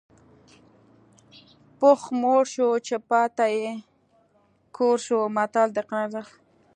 پښ 1.79 2.01
موړ 2.21 2.41
شو 2.53 2.69
چې 2.87 2.95
پاته 3.09 3.45
یې 3.57 3.71
کور 4.75 4.97
شو 5.05 5.19
متل 5.35 5.67
د 5.73 5.77
قناعت 5.89 6.05
ارزښت 6.05 6.31
ښيي 6.35 6.39